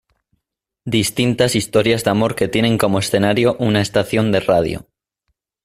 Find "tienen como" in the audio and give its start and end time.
2.47-2.97